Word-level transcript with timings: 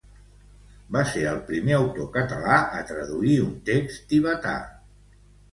Va 0.95 1.03
ser 1.09 1.25
el 1.31 1.37
primer 1.49 1.75
autor 1.79 2.09
català 2.17 2.57
a 2.79 2.81
traduir 2.93 3.37
un 3.49 3.53
text 3.71 4.09
tibetà. 4.15 4.57